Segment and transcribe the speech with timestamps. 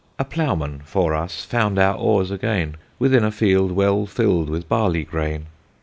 [0.17, 5.03] A plowman (for us) found our Oares againe, Within a field well fil'd with Barley
[5.03, 5.45] Graine.